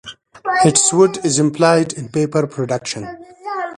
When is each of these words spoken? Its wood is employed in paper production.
Its 0.65 0.91
wood 0.91 1.23
is 1.23 1.37
employed 1.37 1.93
in 1.93 2.09
paper 2.09 2.47
production. 2.47 3.07